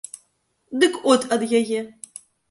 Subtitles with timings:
[0.83, 1.81] Дык от ад яе!